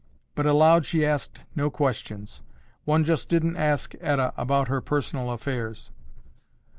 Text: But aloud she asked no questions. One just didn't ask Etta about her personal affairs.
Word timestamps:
But 0.33 0.47
aloud 0.47 0.87
she 0.87 1.05
asked 1.05 1.41
no 1.55 1.69
questions. 1.69 2.41
One 2.85 3.05
just 3.05 3.29
didn't 3.29 3.55
ask 3.55 3.93
Etta 4.01 4.33
about 4.35 4.67
her 4.67 4.81
personal 4.81 5.29
affairs. 5.29 5.91